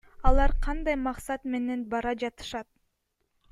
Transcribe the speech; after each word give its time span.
Алар 0.29 0.53
кандай 0.67 0.97
максат 1.01 1.45
менен 1.57 1.85
бара 1.93 2.17
жатышат? 2.25 2.69